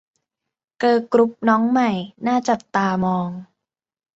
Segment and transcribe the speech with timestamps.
[0.79, 1.89] เกิร์ลกรุ๊ปน้องใหม่
[2.27, 3.29] น่าจับตามอง